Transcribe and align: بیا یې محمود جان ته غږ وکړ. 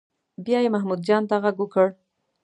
بیا 0.45 0.59
یې 0.63 0.69
محمود 0.75 0.99
جان 1.07 1.23
ته 1.29 1.35
غږ 1.43 1.55
وکړ. 1.59 1.87